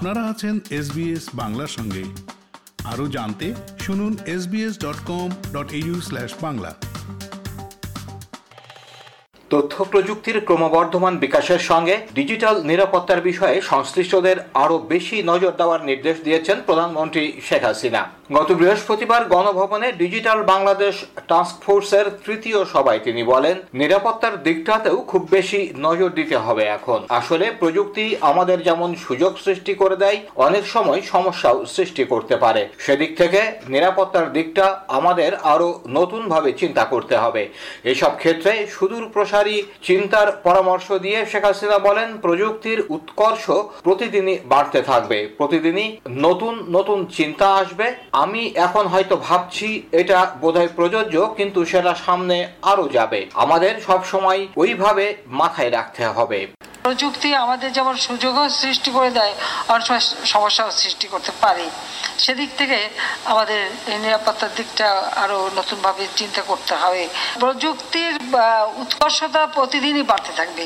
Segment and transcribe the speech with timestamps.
[0.00, 2.04] আপনারা আছেন এসবিএস বাংলার সঙ্গে।
[2.84, 5.72] আরও জানতে শুনুন SBS dot com dot
[6.42, 6.74] Bangla.
[9.54, 16.56] তথ্য প্রযুক্তির ক্রমবর্ধমান বিকাশের সঙ্গে ডিজিটাল নিরাপত্তার বিষয়ে সংশ্লিষ্টদের আরও বেশি নজর দেওয়ার নির্দেশ দিয়েছেন
[16.68, 18.02] প্রধানমন্ত্রী শেখ হাসিনা।
[18.38, 20.94] গত বৃহস্পতিবার গণভবনে ডিজিটাল বাংলাদেশ
[21.30, 27.46] টাস্ক ফোর্সের তৃতীয় সভায় তিনি বলেন, নিরাপত্তার দিকটাতেও খুব বেশি নজর দিতে হবে এখন। আসলে
[27.60, 33.40] প্রযুক্তি আমাদের যেমন সুযোগ সৃষ্টি করে দেয়, অনেক সময় সমস্যাও সৃষ্টি করতে পারে। সেদিক থেকে
[33.74, 34.66] নিরাপত্তার দিকটা
[34.98, 37.42] আমাদের আরও নতুনভাবে চিন্তা করতে হবে।
[37.92, 39.38] এসব ক্ষেত্রে সুদূর প্রসারী
[39.82, 43.44] চিন্তার পরামর্শ দিয়ে শেখ হাসিনা বলেন, প্রযুক্তির উৎকর্ষ
[43.86, 45.88] প্রতিদিনই বাড়তে থাকবে, প্রতিদিনই
[46.26, 52.88] নতুন নতুন চিন্তা আসবে। আমি এখন হয়তো ভাবছি এটা বোধহয় প্রযোজ্য, কিন্তু সেটা সামনে আরও
[52.88, 56.40] যাবে। আমাদের সবসময় ওইভাবে মাথায় রাখতে হবে।
[56.84, 59.34] প্রযুক্তি আমাদের যেমন সুযোগও সৃষ্টি করে দেয়,
[59.72, 60.04] অনেক সময়
[60.34, 61.66] সমস্যাও সৃষ্টি করতে পারে।
[62.24, 62.78] সেদিক থেকে
[63.32, 63.60] আমাদের
[63.92, 64.88] এই নিরাপত্তার দিকটা
[65.22, 67.02] আরও নতুনভাবে চিন্তা করতে হবে।
[67.42, 68.14] প্রযুক্তির
[68.82, 70.64] উৎকর্ষতা প্রতিদিনই বাড়তে থাকবে।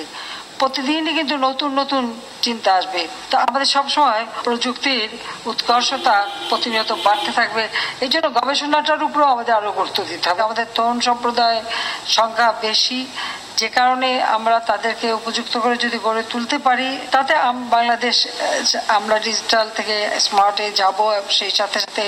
[0.58, 2.02] প্রতিদিনই কিন্তু নতুন নতুন
[2.42, 5.08] চিন্তা আসবে। তো আমাদের সবসময় প্রযুক্তির
[5.46, 6.16] উৎকর্ষতা
[6.48, 7.68] প্রতিনিয়ত বাড়তে থাকবে।
[8.00, 11.62] এই জন্য গবেষণাটার উপরেও আমাদের আরও গুরুত্ব দিতে হবে। আমাদের তরুণ সম্প্রদায়
[12.08, 13.06] সংখ্যা বেশি।
[13.56, 17.34] যে কারণে আমরা তাদেরকে উপযুক্ত করে যদি গড়ে তুলতে পারি, তাতে
[17.76, 18.16] বাংলাদেশ,
[18.88, 22.04] আমরা ডিজিটাল থেকে স্মার্টে যাব সেই সাথে সাথে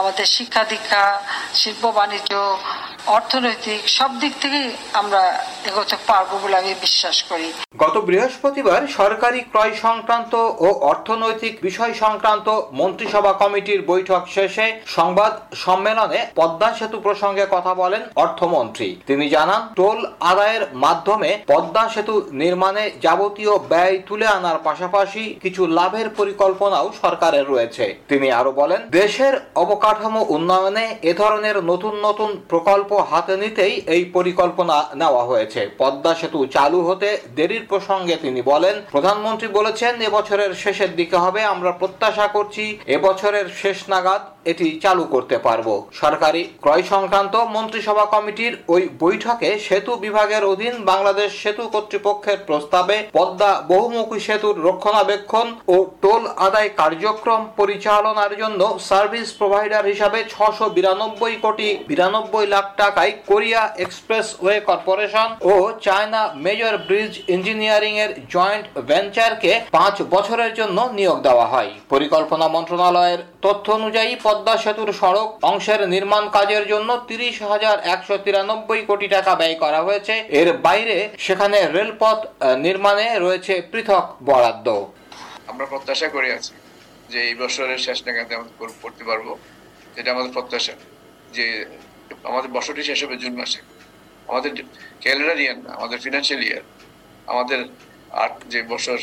[0.00, 1.22] আমাদের শিক্ষা দীক্ষা,
[1.54, 2.32] শিল্প বাণিজ্য
[3.14, 5.22] অর্থনৈতিক সব দিক থেকেই আমরা
[5.68, 12.48] এগোতে পারব বলে আমি বিশ্বাস করি। গত বৃহস্পতিবার সরকারি ক্রয় সংক্রান্ত ও অর্থনৈতিক বিষয় সংক্রান্ত
[12.80, 15.32] মন্ত্রিসভা কমিটির বৈঠক শেষে সংবাদ
[15.64, 19.98] সম্মেলনে পদ্মা সেতু প্রসঙ্গে কথা বলেন অর্থমন্ত্রী। তিনি জানান, টোল
[20.30, 27.84] আদায়ের মাধ্যমে পদ্মা সেতু নির্মাণে যাবতীয় ব্যয় তুলে আনার পাশাপাশি কিছু লাভের পরিকল্পনাও সরকারের রয়েছে।
[28.08, 34.88] তিনি আরও বলেন, দেশের অবকাঠামো উন্নয়নে এ ধরনের নতুন নতুন প্রকল্প হাতে নিতেই এই পরিকল্পনা
[34.94, 41.16] নেওয়া হয়েছে। পদ্মা সেতু চালু হতে দেরির প্রসঙ্গে তিনি বলেন, প্রধানমন্ত্রী বলেছেন, এবছরের শেষের দিকে
[41.16, 45.68] হবে। আমরা প্রত্যাশা করছি, এবছরের শেষ নাগাদ এটি চালু করতে পারব।
[46.02, 53.50] সরকারি ক্রয় সংক্রান্ত মন্ত্রিসভা কমিটির ওই বৈঠকে সেতু বিভাগের অধীন বাংলাদেশ সেতু কর্তৃপক্ষের প্রস্তাবে পদ্মা
[53.72, 61.68] বহুমুখী সেতুর রক্ষণাবেক্ষণ ও টোল আদায় কার্যক্রম পরিচালনার জন্য সার্ভিস প্রোভাইডার হিসাবে ছশো বিরানব্বই কোটি
[61.88, 65.54] বিরানব্বই লাখ টাকায় কোরিয়া এক্সপ্রেস ওয়ে কর্পোরেশন ও
[65.86, 73.20] চায়না মেজর ব্রিজ ইঞ্জিনিয়ারিং এর জয়েন্ট ভেঞ্চারকে পাঁচ বছরের জন্য নিয়োগ দেওয়া হয়। পরিকল্পনা মন্ত্রণালয়ের
[73.46, 79.32] তথ্য অনুযায়ী পদ্মা সেতুর সড়ক অংশের নির্মাণ কাজের জন্য তিরিশ হাজার একশো তিরানব্বই কোটি টাকা
[79.40, 80.96] ব্যয় করা হয়েছে। এর বাইরে
[81.26, 82.18] সেখানে রেলপথ
[82.66, 84.68] নির্মাণে রয়েছে পৃথক বরাদ্দ।
[85.50, 86.54] আমরা প্রত্যাশা করে আছি
[87.12, 88.50] যে এই বছরের শেষ নাগাদ আমরা
[88.84, 89.26] করতে পারব।
[89.98, 90.74] এটা আমাদের প্রত্যাশা
[91.36, 91.46] যে
[92.30, 93.60] আমাদের বছরটি শেষ হবে জুন মাসে।
[94.30, 94.50] আমাদের
[95.02, 96.64] ক্যালেন্ডার ইয়ার না, আমাদের ফিনান্সিয়াল ইয়ার
[97.32, 97.60] আমাদের
[98.24, 98.98] আট যে বছর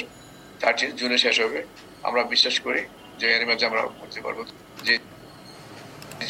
[0.61, 1.59] থার্টি জুনে শেষ হবে,
[2.07, 2.81] আমরা বিশ্বাস করি
[3.19, 4.39] যে মাঝে আমরা বলতে পারব
[4.87, 4.93] যে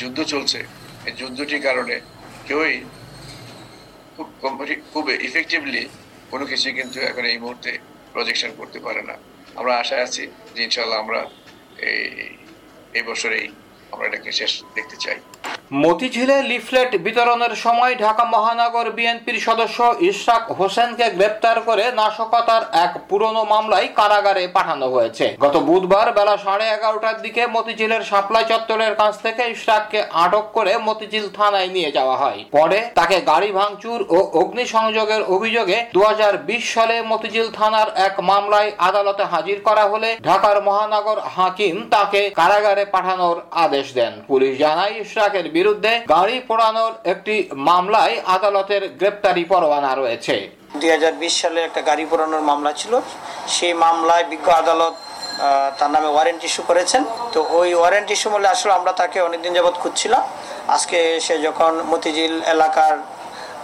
[0.02, 0.60] যুদ্ধ চলছে।
[1.08, 1.96] এই যুদ্ধটির কারণে
[2.48, 2.76] কেউই
[4.16, 5.84] খুব কম্পিটি খুব ইফেক্টিভলি
[6.32, 7.72] কোনো কিছু কিন্তু এখন এই মুহূর্তে
[8.14, 9.16] প্রজেকশন করতে পারে না।
[9.60, 10.24] আমরা আশায় আছি
[10.56, 11.22] যে ইনশাল্লাহ আমরা
[11.90, 12.02] এই
[12.98, 13.48] এই বছরেই
[13.94, 15.18] আমরা এটাকে শেষ দেখতে চাই।
[15.72, 23.42] মতিঝিলে লিফলেট বিতরণের সময় ঢাকা মহানগর বিএনপির সদস্য ইশরাক হোসেনকে গ্রেপ্তার করে নাশকতার এক পুরনো
[23.44, 29.44] মামলায় কারাগারে পাঠানো হয়েছে। গত বুধবার বেলা সাড়ে এগারোটার দিকে মতিঝিলের সাপ্লাই চত্বরের কাছ থেকে
[29.50, 35.78] ইশরাককে আটক করে মতিঝিল থানায় নিয়ে যাওয়া হয়। পরে তাকে গাড়ি ভাঙচুর ও অগ্নিসংযোগের অভিযোগে
[35.94, 41.76] দু হাজার বিশ সালে মতিঝিল থানার এক মামলায় আদালতে হাজির করা হলে ঢাকার মহানগর হাকিম
[41.90, 47.36] তাকে কারাগারে পাঠানোর আদেশ দেন। পুলিশ জানায়, ইশরাকের বিরুদ্ধে গাড়ি পোড়ানোর একটি
[47.70, 50.36] মামলায় আদালতের গ্রেপ্তারি পরোয়ানা রয়েছে।
[50.82, 52.94] দু হাজার বিশ সালে একটা গাড়ি পোড়ানোর মামলা ছিল।
[53.56, 54.96] সেই মামলায় বিজ্ঞ আদালত
[55.80, 57.02] তার নামে ওয়ারেন্ট ইস্যু করেছেন।
[57.34, 60.24] তো ওই ওয়ারেন্ট ইস্যু বলে আসলে আমরা তাকে অনেকদিন যাবৎ খুঁজছিলাম।
[60.76, 62.94] আজকে সে যখন মতিঝিল এলাকার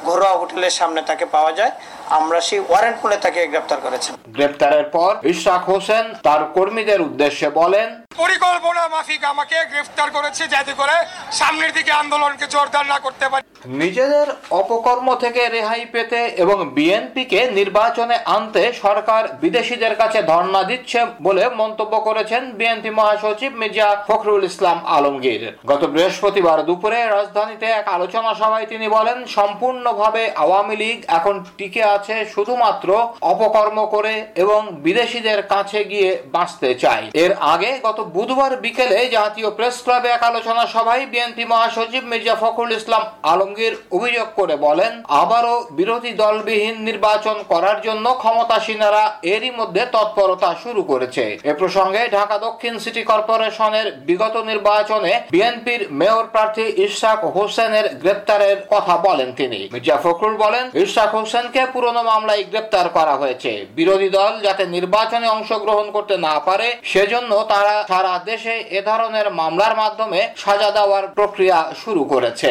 [0.07, 1.73] ঘরোয়া হোটেলের সামনে তাকে পাওয়া যায়
[2.19, 7.87] আমরা সেই ওয়ারেন্ট মূলে তাকে গ্রেপ্তার করেছেন গ্রেপ্তারের পর ইশরাক হোসেন তার কর্মীদের উদ্দেশ্যে বলেন
[8.21, 10.95] পরিকল্পনা মাফিক আমাকে গ্রেফতার করেছে যাতে করে
[11.39, 13.45] সামনের দিকে আন্দোলনকে জোরদার না করতে পারি।
[13.81, 14.27] নিজেদের
[14.61, 21.93] অপকর্ম থেকে রেহাই পেতে এবং বিএনপিকে নির্বাচনে আনতে সরকার বিদেশিদের কাছে ধর্ণা দিচ্ছে বলে মন্তব্য
[22.07, 28.87] করেছেন বিএনপি মহাসচিব মির্জা ফখরুল ইসলাম আলমগীর। গত বৃহস্পতিবার দুপুরে রাজধানীতে এক আলোচনা সভায় তিনি
[28.97, 32.89] বলেন, সম্পূর্ণভাবে আওয়ামী লীগ এখন টিকে আছে শুধুমাত্র
[33.33, 34.13] অপকর্ম করে
[34.43, 40.23] এবং বিদেশিদের কাছে গিয়ে বাঁচতে চায়। এর আগে গত বুধবার বিকেলে জাতীয় প্রেস ক্লাবে এক
[40.29, 44.91] আলোচনা সভায় বিএনপি মহাসচিব মির্জা ফখরুল ইসলাম আলমগীর অভিযোগ করে বলেন,
[45.21, 49.03] আবারও বিরোধী দলবিহীন নির্বাচন করার জন্য ক্ষমতাসীনেরা
[49.33, 56.25] এরই মধ্যে তৎপরতা শুরু করেছে। এ প্রসঙ্গে ঢাকা দক্ষিণ সিটি কর্পোরেশনের বিগত নির্বাচনে বিএনপির মেয়র
[56.33, 62.85] প্রার্থী ইশাক হোসেনের গ্রেপ্তারের কথা বলেন তিনি। মির্জা ফখরুল বলেন ইশাক হোসেনকে পুরনো মামলায় গ্রেপ্তার
[62.97, 68.81] করা হয়েছে। বিরোধী দল যাতে নির্বাচনে অংশগ্রহণ করতে না পারে, সেজন্য তারা সারা দেশে এ
[68.89, 72.49] ধরনের মামলার মাধ্যমে সাজা দেওয়ার প্রক্রিয়া শুরু করেছে।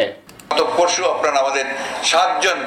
[0.51, 1.65] গত পরশু আপনারা আমাদের
[2.11, 2.59] সাতজন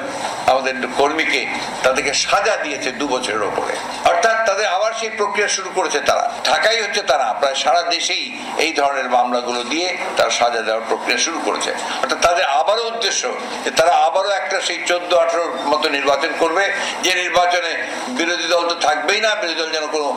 [0.51, 1.41] আমাদের কর্মীকে
[1.83, 3.73] তাদেরকে সাজা দিয়েছে দু বছরের ওপরে।
[4.11, 8.23] অর্থাৎ তাদের আবার সেই প্রক্রিয়া শুরু করেছে তারা। ঢাকাই হচ্ছে তারা। প্রায় সারা দেশেই
[8.65, 9.87] এই ধরনের মামলাগুলো দিয়ে
[10.17, 11.71] তারা সাজা দেওয়ার প্রক্রিয়া শুরু করেছে।
[12.01, 13.21] অর্থাৎ তাদের আবারও উদ্দেশ্য
[13.63, 16.63] যে তারা আবারও একটা সেই চোদ্দ আঠারোর মতো নির্বাচন করবে।
[17.03, 17.71] যে নির্বাচনে
[18.19, 20.07] বিরোধী দল তো থাকবেই না, বিরোধী দল যেন কোনো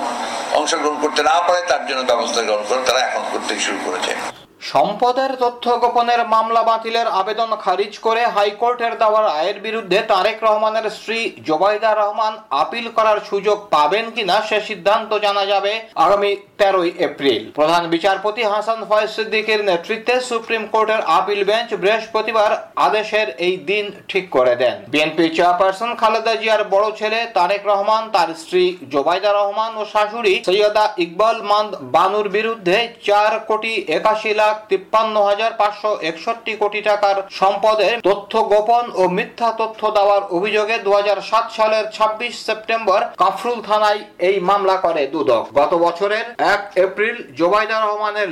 [0.59, 4.15] অংশগ্রহণ করতে না পারে, তার জন্য ব্যবস্থা গ্রহণ করে তারা এখন করতেই শুরু করেছে।
[4.61, 11.19] সম্পদের তথ্য গোপনের মামলা বাতিলের আবেদন খারিজ করে হাইকোর্টের দেওয়া রায়ের বিরুদ্ধে তারেক রহমানের স্ত্রী
[11.49, 12.33] জোবাইদা রহমান
[12.63, 15.73] আপিল করার সুযোগ পাবেন কিনা সে সিদ্ধান্ত জানা যাবে
[16.05, 16.31] আগামী
[16.61, 22.51] তেরোই এপ্রিল। প্রধান বিচারপতি হাসান ফয়েজ সিদ্দিকের নেতৃত্বে সুপ্রিম কোর্টের আপিল বেঞ্চ বৃহস্পতিবার
[22.87, 28.31] আদেশের এই দিন ঠিক করে দেন। বিএনপি চেয়ারপারসন খালেদা জিয়ার বড় ছেলে তারেক রহমান, তার
[28.43, 28.65] স্ত্রী
[28.95, 32.79] জোবাইদা রহমান ও শাশুড়ি সৈয়দা ইকবাল মান্দ বানুর বিরুদ্ধে
[33.09, 39.53] চার কোটি একাশি লাখ তিপ্পান্ন হাজার পাঁচশো একষট্টি কোটি টাকার সম্পদের তথ্য গোপন ও মিথ্যা
[39.53, 40.93] তথ্য দেওয়ার অভিযোগে দু
[41.57, 48.29] সালের ছাব্বিশ সেপ্টেম্বর কাফরুল থানায় এই মামলা করে দুদক। গত বছরের এক এপ্রিল জোবাইদা রহমানের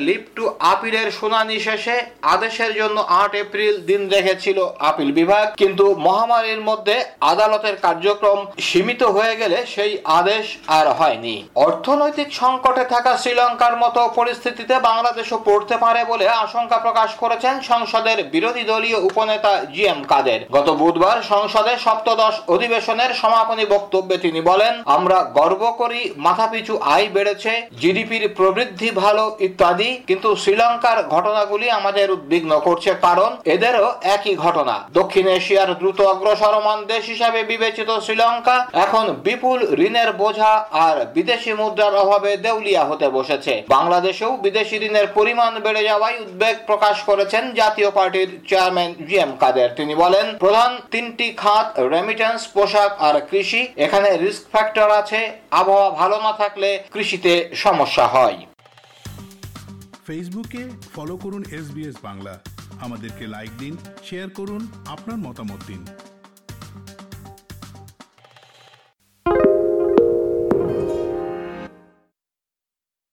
[0.60, 7.76] আপিলের শুনানি শেষে আদেশের জন্য আট এপ্রিল দিন রেখেছিল আপিল বিভাগ। কিন্তু মহামারীর মধ্যে আদালতের
[7.76, 15.38] কার্যক্রম সীমিত হয়ে গেলে সেই আদেশ আর হয়নি। অর্থনৈতিক সংকটে থাকা শ্রীলঙ্কার মতো পরিস্থিতিতে বাংলাদেশও
[15.44, 21.18] পড়তে পারে বলে আশঙ্কা প্রকাশ করেছেন সংসদের বিরোধী দলীয় উপনেতা জি এম কাদের। গত বুধবার
[21.32, 28.88] সংসদে সপ্তদশ অধিবেশনের সমাপনী বক্তব্যে তিনি বলেন, আমরা গর্ব করি, মাথাপিছু আয় বেড়েছে, জিডিপির প্রবৃদ্ধি
[29.02, 35.98] ভালো ইত্যাদি, কিন্তু শ্রীলঙ্কার ঘটনাগুলি আমাদের উদ্বিগ্ন করছে কারণ এদেরও একই ঘটনা। দক্ষিণ এশিয়ার দ্রুত
[36.12, 40.52] অগ্রসরমান দেশ হিসাবে বিবেচিত শ্রীলঙ্কা এখন বিপুল ঋণের বোঝা
[40.86, 46.96] আর বিদেশি মুদ্রার অভাবে দেউলিয়া হতে বসেছে। বাংলাদেশেও বিদেশি ঋণের পরিমাণ বেড়ে যাওয়ায় উদ্বেগ প্রকাশ
[47.08, 53.16] করেছেন জাতীয় পার্টির চেয়ারম্যান জি এম কাদের। তিনি বলেন, প্রধান তিনটি খাত রেমিটেন্স পোশাক আর
[53.30, 55.20] কৃষি, এখানে রিস্ক ফ্যাক্টর আছে,
[55.50, 57.32] আবহাওয়া ভালো না থাকলে কৃষিতে
[57.64, 58.38] সমস্যা হয়।
[60.06, 60.62] ফেসবুকে
[60.94, 61.66] ফলো করুন এস
[62.02, 62.34] বাংলা।
[62.80, 63.74] আমাদেরকে লাইক দিন
[64.06, 64.62] শেয়ার করুন,
[64.94, 65.82] আপনার মতামত দিন।